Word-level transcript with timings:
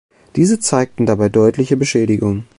Diese 0.35 0.57
zeigten 0.59 1.05
dabei 1.05 1.29
deutliche 1.29 1.77
Beschädigungen. 1.77 2.47